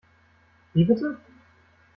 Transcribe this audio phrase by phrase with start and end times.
[0.73, 1.15] Wie bitte?